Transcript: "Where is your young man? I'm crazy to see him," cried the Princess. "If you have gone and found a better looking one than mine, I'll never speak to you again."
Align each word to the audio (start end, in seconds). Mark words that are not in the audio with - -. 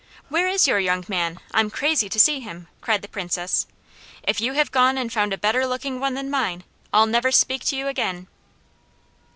"Where 0.29 0.47
is 0.47 0.65
your 0.67 0.79
young 0.79 1.05
man? 1.07 1.37
I'm 1.53 1.69
crazy 1.69 2.09
to 2.09 2.19
see 2.19 2.39
him," 2.39 2.67
cried 2.81 3.03
the 3.03 3.07
Princess. 3.07 3.67
"If 4.23 4.41
you 4.41 4.53
have 4.53 4.71
gone 4.71 4.97
and 4.97 5.13
found 5.13 5.31
a 5.31 5.37
better 5.37 5.67
looking 5.67 5.99
one 5.99 6.15
than 6.15 6.31
mine, 6.31 6.63
I'll 6.91 7.05
never 7.05 7.31
speak 7.31 7.63
to 7.65 7.77
you 7.77 7.87
again." 7.87 8.25